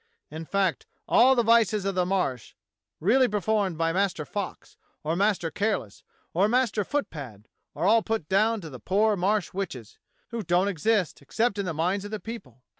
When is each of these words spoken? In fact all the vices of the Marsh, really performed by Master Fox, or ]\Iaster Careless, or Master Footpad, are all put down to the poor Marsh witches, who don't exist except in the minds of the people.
In 0.31 0.45
fact 0.45 0.87
all 1.07 1.35
the 1.35 1.43
vices 1.43 1.85
of 1.85 1.93
the 1.93 2.07
Marsh, 2.07 2.55
really 2.99 3.27
performed 3.27 3.77
by 3.77 3.93
Master 3.93 4.25
Fox, 4.25 4.75
or 5.03 5.13
]\Iaster 5.15 5.53
Careless, 5.53 6.03
or 6.33 6.47
Master 6.49 6.83
Footpad, 6.83 7.47
are 7.75 7.85
all 7.85 8.01
put 8.01 8.27
down 8.27 8.61
to 8.61 8.71
the 8.71 8.79
poor 8.79 9.15
Marsh 9.15 9.53
witches, 9.53 9.99
who 10.29 10.41
don't 10.41 10.69
exist 10.69 11.21
except 11.21 11.59
in 11.59 11.67
the 11.67 11.71
minds 11.75 12.03
of 12.03 12.09
the 12.09 12.19
people. 12.19 12.63